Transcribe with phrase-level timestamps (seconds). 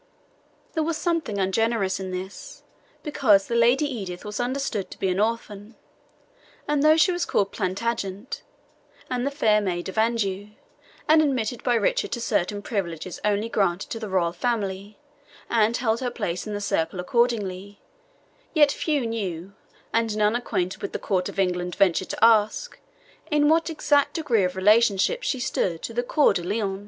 [0.73, 2.63] There was something ungenerous in this,
[3.03, 5.75] because the Lady Edith was understood to be an orphan;
[6.67, 8.41] and though she was called Plantagenet,
[9.11, 10.47] and the fair Maid of Anjou,
[11.07, 14.97] and admitted by Richard to certain privileges only granted to the royal family,
[15.51, 17.79] and held her place in the circle accordingly,
[18.55, 19.53] yet few knew,
[19.93, 22.79] and none acquainted with the Court of England ventured to ask,
[23.29, 26.79] in what exact degree of relationship she stood to Coeur de Lion.